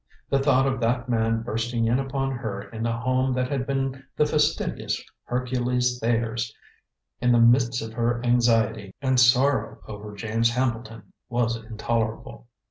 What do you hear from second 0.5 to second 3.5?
of that man bursting in upon her in the home that